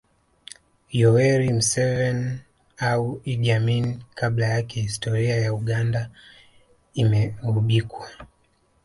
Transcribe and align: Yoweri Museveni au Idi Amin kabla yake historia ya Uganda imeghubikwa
Yoweri 0.99 1.49
Museveni 1.57 2.39
au 2.79 3.21
Idi 3.23 3.51
Amin 3.51 4.03
kabla 4.15 4.45
yake 4.47 4.81
historia 4.81 5.35
ya 5.35 5.53
Uganda 5.53 6.09
imeghubikwa 6.93 8.09